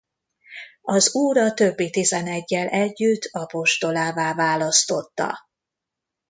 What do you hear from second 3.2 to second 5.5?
apostolává választotta.